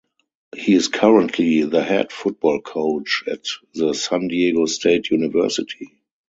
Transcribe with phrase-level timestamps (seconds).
[0.57, 3.43] He is currently the head football coach at
[3.75, 5.91] the San Diego State University.